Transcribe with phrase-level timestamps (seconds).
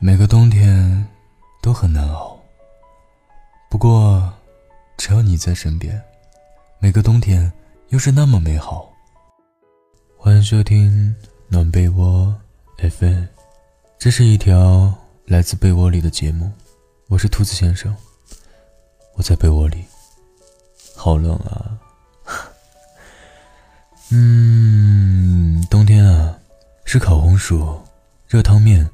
[0.00, 1.04] 每个冬天
[1.60, 2.38] 都很难熬，
[3.68, 4.32] 不过
[4.96, 6.00] 只要你在身边，
[6.78, 7.52] 每个冬天
[7.88, 8.92] 又是那么美好。
[10.16, 11.12] 欢迎收听
[11.48, 12.32] 暖被窝
[12.76, 13.24] FM，
[13.98, 16.48] 这是一条来自被窝里的节目，
[17.08, 17.92] 我是兔子先生，
[19.16, 19.84] 我在被窝里，
[20.94, 21.76] 好冷啊。
[24.14, 26.38] 嗯，冬天啊，
[26.84, 27.82] 是烤红薯、
[28.28, 28.88] 热汤面。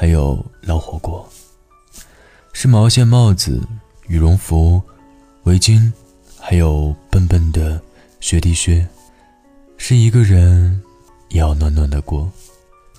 [0.00, 1.28] 还有老火锅，
[2.54, 3.60] 是毛线帽子、
[4.06, 4.80] 羽绒服、
[5.42, 5.92] 围巾，
[6.38, 7.78] 还有笨笨的
[8.18, 8.88] 雪地靴，
[9.76, 10.82] 是一个人
[11.28, 12.32] 也要暖暖的过。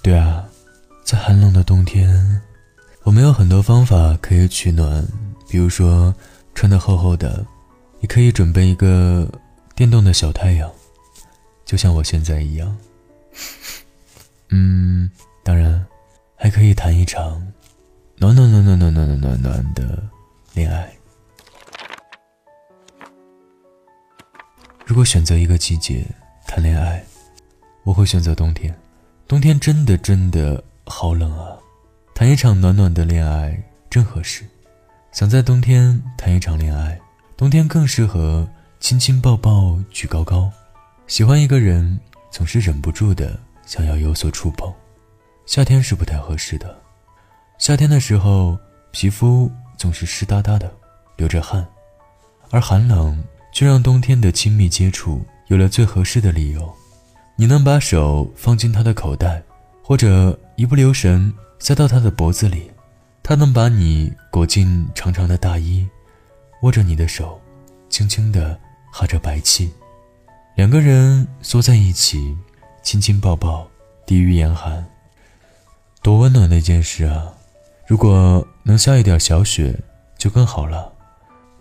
[0.04, 0.48] 对啊，
[1.04, 2.40] 在寒冷的冬天，
[3.02, 5.04] 我们有很多方法可以取暖，
[5.49, 6.13] 比如说
[6.54, 7.44] 穿的厚厚的，
[7.99, 9.27] 你可以准备一个
[9.76, 10.72] 电动的小太阳，
[11.66, 12.77] 就像我现在一样。
[14.54, 15.10] 嗯，
[15.44, 15.80] 当然。
[16.44, 17.40] 还可以谈一场
[18.18, 20.04] 暖暖暖暖暖暖暖暖暖的
[20.55, 20.91] 恋爱。
[24.84, 26.04] 如果选择一个季节
[26.48, 27.05] 谈恋爱，
[27.84, 28.76] 我会选择冬天。
[29.27, 31.55] 冬天真的真的好冷啊！
[32.15, 33.55] 谈一场暖暖的恋爱
[33.87, 34.43] 正合适。
[35.12, 36.99] 想在冬天谈一场恋爱，
[37.37, 38.49] 冬天更适合
[38.80, 40.52] 亲亲抱抱举高高。
[41.05, 41.99] 喜欢一个人，
[42.32, 44.74] 总是忍不住的想要有所触碰。
[45.52, 46.74] 夏天是不太合适的，
[47.57, 48.57] 夏天的时候
[48.91, 50.74] 皮肤总是湿哒哒的，
[51.18, 51.68] 流着汗，
[52.52, 53.21] 而寒冷
[53.52, 56.74] 却让冬天的亲密接触有了最合适的理由。
[57.35, 59.43] 你能把手放进他的口袋，
[59.84, 62.71] 或者一不留神塞到他的脖子里，
[63.21, 65.86] 他能把你裹进长长的大衣，
[66.62, 67.38] 握着你的手，
[67.90, 68.58] 轻轻地
[68.90, 69.69] 哈着白气，
[70.56, 72.38] 两个人缩在一起，
[72.81, 73.68] 亲亲抱抱，
[74.06, 74.81] 抵御严寒。
[76.03, 77.31] 多温暖的一件事啊！
[77.85, 79.78] 如果能下一点小雪，
[80.18, 80.91] 就更好了，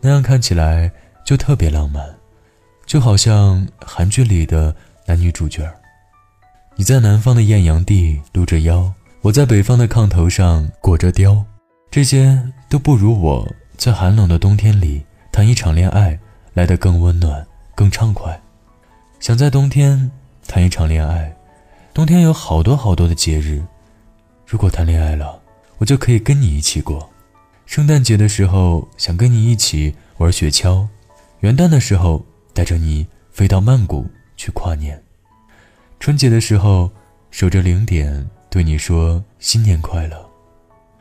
[0.00, 0.90] 那样看起来
[1.26, 2.02] 就特别浪漫，
[2.86, 5.70] 就好像韩剧里的男女主角。
[6.74, 11.44] 你在南方的艳阳地露着腰，我在北方的炕头上裹着貂，
[11.90, 16.18] 这些都不如我在寒冷的冬天里谈一场恋爱
[16.54, 18.40] 来得更温暖、更畅快。
[19.18, 20.10] 想在冬天
[20.48, 21.36] 谈一场恋爱，
[21.92, 23.62] 冬天有好多好多的节日。
[24.50, 25.40] 如果谈恋爱了，
[25.78, 27.08] 我就可以跟你一起过。
[27.66, 30.88] 圣诞节的时候想跟你一起玩雪橇，
[31.38, 34.04] 元旦的时候带着你飞到曼谷
[34.36, 35.00] 去跨年，
[36.00, 36.90] 春节的时候
[37.30, 40.28] 守着零点对你说新年快乐，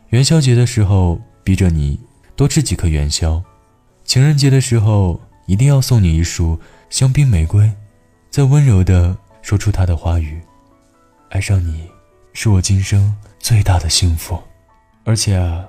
[0.10, 2.00] 元宵节的时候逼着你
[2.36, 3.42] 多吃几颗元宵，
[4.04, 6.60] 情人节的时候一定要送你一束
[6.92, 7.68] 香槟玫瑰，
[8.30, 10.40] 再温柔地说出他的花语，
[11.32, 11.90] 爱上你
[12.32, 13.12] 是我今生。
[13.40, 14.40] 最大的幸福，
[15.06, 15.66] 而且啊，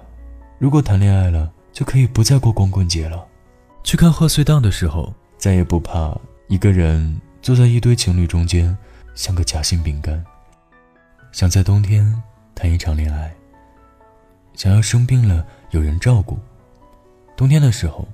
[0.59, 3.27] 如果谈恋爱了，就可以不再过光棍节了。
[3.83, 6.15] 去看贺岁档的时候，再也不怕
[6.49, 8.77] 一个人坐在一堆情侣中间，
[9.15, 10.23] 像个夹心饼干。
[11.33, 12.23] 想在冬天
[12.55, 13.33] 谈一场恋爱，
[14.55, 16.39] 想要生病了有人照顾。
[17.37, 18.07] 冬天的时候，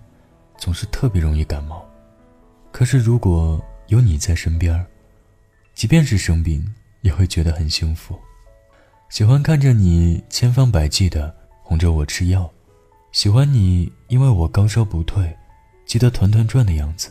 [0.59, 1.85] 总是特别容易感冒，
[2.71, 4.87] 可是如果有你在身边，
[5.75, 8.17] 即便是生病，也会觉得很幸福。
[9.09, 12.51] 喜欢看着你千方百计的哄着我吃药，
[13.13, 15.35] 喜欢你因为我高烧不退，
[15.87, 17.11] 急得团团转的样子，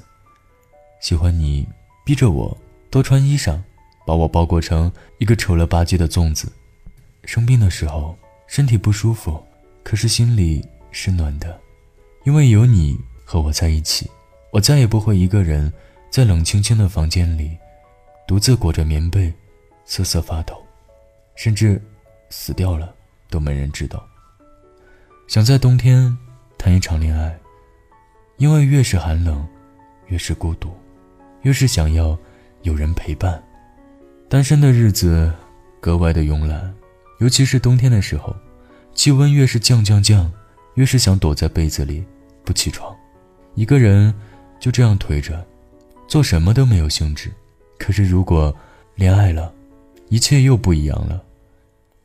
[1.00, 1.68] 喜欢你
[2.04, 2.56] 逼着我
[2.92, 3.60] 多穿衣裳，
[4.06, 6.52] 把我包裹成一个丑了吧唧的粽子。
[7.24, 9.42] 生病的时候身体不舒服，
[9.82, 11.60] 可是心里是暖的，
[12.26, 14.12] 因为有你和我在一起，
[14.52, 15.72] 我再也不会一个人
[16.12, 17.58] 在冷清清的房间里，
[18.28, 19.34] 独自裹着棉被，
[19.86, 20.62] 瑟瑟发抖。
[21.36, 21.82] 甚至
[22.30, 22.94] 死掉了
[23.30, 24.06] 都没人知道。
[25.28, 26.16] 想在冬天
[26.58, 27.38] 谈一场恋爱，
[28.38, 29.46] 因为越是寒冷，
[30.08, 30.72] 越是孤独，
[31.42, 32.18] 越是想要
[32.64, 33.42] 有人陪伴。
[34.28, 35.32] 单身的日子
[35.80, 36.74] 格外的慵懒，
[37.20, 38.36] 尤其是冬天的时候，
[38.94, 40.32] 气温越是降降降，
[40.76, 42.04] 越是想躲在被子里
[42.44, 42.96] 不起床，
[43.54, 44.14] 一个人
[44.60, 45.46] 就这样颓着，
[46.08, 47.32] 做什么都没有兴致。
[47.78, 48.56] 可是如果
[48.96, 49.54] 恋爱了，
[50.10, 51.24] 一切又不一样了。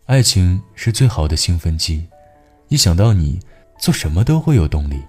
[0.06, 2.06] 爱情是最好的兴奋剂，
[2.69, 3.38] 一想到你，
[3.79, 5.00] 做什么都会有动力。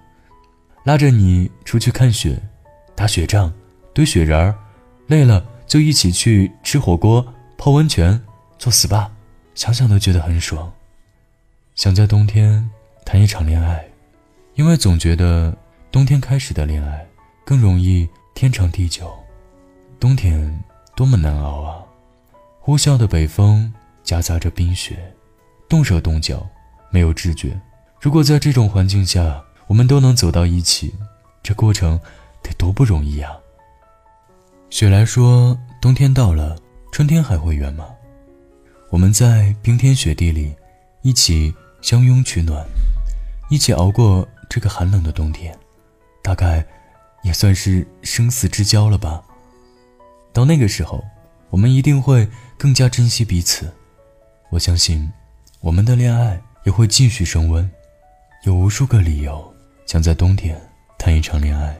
[0.83, 2.41] 拉着你出去看雪，
[2.95, 3.51] 打雪仗，
[3.93, 4.55] 堆雪人儿，
[5.07, 7.25] 累了就一起去吃火锅、
[7.57, 8.19] 泡温泉、
[8.57, 9.07] 做 SPA，
[9.55, 10.71] 想想都觉得很爽。
[11.75, 12.69] 想在冬天
[13.05, 13.83] 谈一场恋爱，
[14.55, 15.55] 因为总觉得
[15.91, 17.05] 冬天开始的恋爱
[17.45, 19.11] 更容易天长地久。
[19.99, 20.63] 冬天
[20.95, 21.85] 多么难熬啊！
[22.61, 23.73] 呼啸的北风。
[24.03, 25.13] 夹杂着冰雪，
[25.69, 26.45] 冻手冻脚，
[26.89, 27.57] 没有知觉。
[28.01, 30.93] 如果在这种环境下，我们都能走到一起，
[31.43, 31.97] 这过程
[32.41, 33.29] 得多不容易呀！
[34.71, 36.57] 雪莱说：“冬天到了，
[36.91, 37.85] 春天还会远吗？”
[38.89, 40.53] 我们在冰天雪地里
[41.03, 42.65] 一起相拥取暖，
[43.49, 45.57] 一起熬过这个寒冷的冬天，
[46.23, 46.65] 大概
[47.21, 49.21] 也算是生死之交了吧。
[50.33, 51.05] 到那个时候，
[51.51, 52.27] 我们一定会
[52.61, 53.73] 更加珍惜彼此。
[54.51, 55.11] 我相信，
[55.61, 57.67] 我们的恋爱也会继续升温。
[58.43, 59.51] 有无数个理由，
[59.87, 60.55] 想在冬天
[60.99, 61.75] 谈一场恋爱，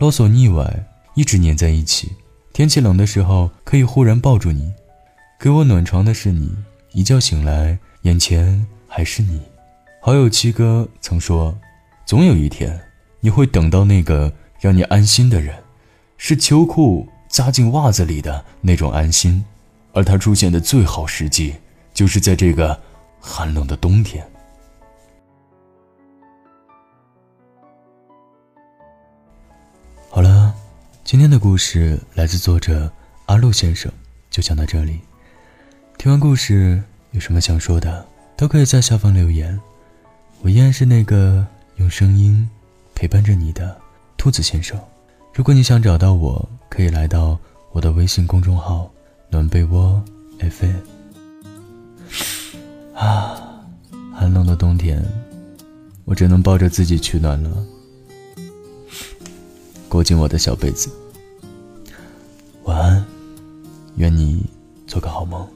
[0.00, 0.86] 啰嗦腻歪，
[1.16, 2.10] 一直黏在一起。
[2.54, 4.72] 天气冷的时候，可以忽然抱住你。
[5.38, 6.56] 给我暖床的是你，
[6.92, 9.42] 一觉醒来，眼前还是你。
[10.00, 11.54] 好友七哥曾说
[12.08, 12.80] ：“总有一天，
[13.20, 15.54] 你会等到那个让你安心的人，
[16.16, 19.44] 是秋裤扎进袜子里的那种安心。
[19.96, 21.54] 而他出现的最好时机，
[21.94, 22.78] 就是在这个
[23.18, 24.22] 寒冷的冬天。”
[30.12, 30.54] 好了，
[31.02, 32.92] 今天的故事来自作者
[33.24, 33.90] 阿路先生，
[34.28, 35.00] 就讲到这里。
[35.96, 36.82] 听完故事，
[37.12, 38.06] 有什么想说的，
[38.36, 39.58] 都可以在下方留言。
[40.42, 41.46] 我依然是那个
[41.76, 42.46] 用声音
[42.94, 43.80] 陪伴着你的
[44.18, 44.78] 兔子先生。
[45.32, 47.38] 如果你想找到我，可以来到
[47.72, 48.90] 我的微信公众号
[49.36, 50.02] “暖被窝
[50.38, 50.76] FM”。
[52.94, 53.38] 啊，
[54.14, 55.04] 寒冷的冬天，
[56.06, 57.50] 我只能抱着自己取暖了。
[59.90, 60.88] 裹紧我的小被子，
[62.64, 63.04] 晚安，
[63.96, 64.42] 愿你
[64.86, 65.46] 做个好梦。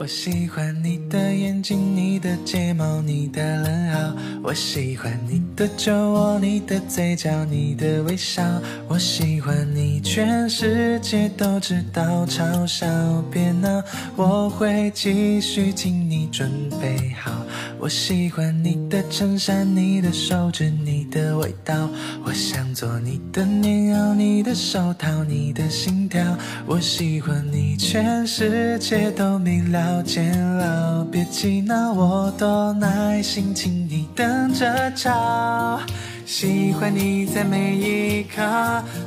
[0.00, 4.16] 我喜欢你的眼睛，你的睫毛，你的冷傲。
[4.44, 8.40] 我喜欢你的酒窝，你的嘴角，你的微笑。
[8.86, 12.24] 我喜欢你，全世界都知道。
[12.26, 12.86] 嘲笑
[13.28, 13.82] 别闹，
[14.14, 16.48] 我会继续请你准
[16.80, 17.32] 备好。
[17.80, 21.88] 我喜欢你的衬衫，你的手指，你的味道。
[22.24, 26.20] 我想做你的棉袄，你的手套，你的心跳。
[26.66, 30.02] 我喜欢你，全世界都明了。
[30.02, 35.80] 见了，别气恼，我多耐心，请你等着瞧。
[36.26, 38.42] 喜欢你在每一刻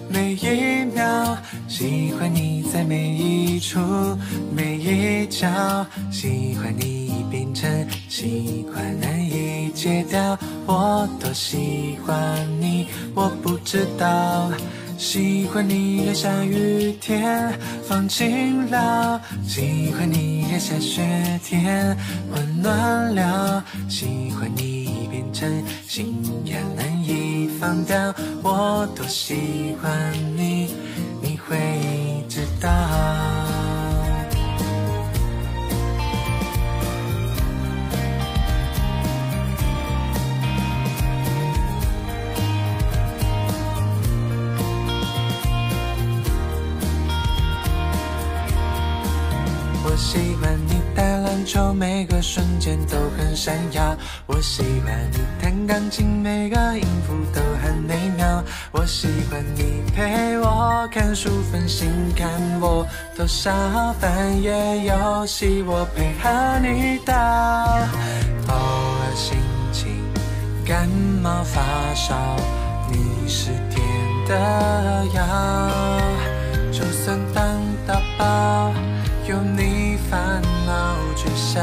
[0.10, 1.38] 每一秒，
[1.68, 3.80] 喜欢你在每一处
[4.56, 7.01] 每一角，喜欢你
[7.32, 14.52] 变成习惯难以戒掉，我多喜欢你，我不知道。
[14.98, 17.52] 喜欢你让下雨天
[17.88, 21.02] 放晴了，喜欢你让下雪
[21.44, 21.98] 天
[22.32, 25.50] 温暖了，喜欢你变成
[25.88, 26.14] 信
[26.46, 28.14] 仰难以放掉，
[28.44, 30.70] 我多喜欢你，
[31.20, 31.58] 你会
[32.30, 33.31] 知道。
[52.34, 53.94] 瞬间都很闪耀。
[54.26, 58.42] 我喜欢你弹钢琴，每个音符都很美妙。
[58.72, 62.30] 我喜欢你陪我看书分心，看
[62.62, 62.88] 我
[63.18, 63.52] 多少
[64.00, 67.14] 翻页游戏，我配合你到。
[68.48, 69.38] 偶尔心
[69.74, 69.92] 情
[70.66, 70.88] 感
[71.22, 71.62] 冒发
[71.94, 72.16] 烧，
[72.90, 73.84] 你是甜
[74.26, 76.00] 的药，
[76.72, 77.44] 就算当
[77.86, 78.74] 到宝。
[79.28, 81.62] 有你烦恼却笑，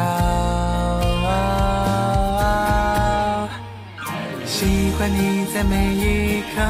[4.59, 4.65] 喜
[4.99, 6.61] 欢你在每一刻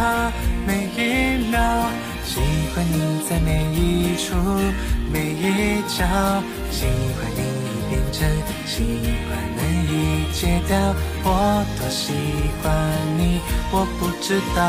[0.66, 1.56] 每一秒，
[2.22, 2.38] 喜
[2.74, 4.36] 欢你在每一处
[5.10, 6.04] 每一角，
[6.70, 8.28] 喜欢你已变成
[8.66, 8.84] 习
[9.26, 10.76] 惯难以戒掉，
[11.24, 12.12] 我多喜
[12.62, 12.68] 欢
[13.16, 13.40] 你，
[13.72, 14.60] 我不知道，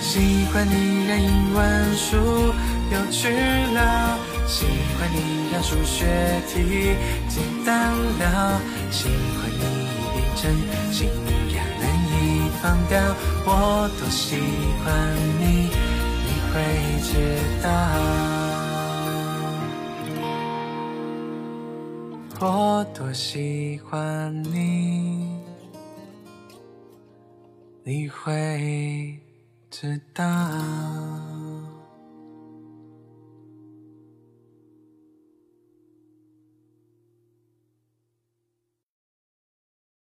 [0.00, 2.16] 喜欢你让英文书
[2.90, 4.18] 有趣了。
[4.48, 4.66] 喜
[4.98, 6.04] 欢你让数学
[6.52, 6.96] 题
[7.28, 8.60] 简单了，
[8.90, 10.50] 喜欢你已变成
[10.92, 11.43] 信仰难以
[12.64, 12.98] 放掉，
[13.44, 14.40] 我多喜
[14.82, 15.68] 欢你，
[16.24, 16.54] 你会
[17.02, 17.12] 知
[17.62, 17.68] 道，
[22.40, 25.28] 我多喜欢你，
[27.82, 29.20] 你会
[29.70, 30.24] 知道。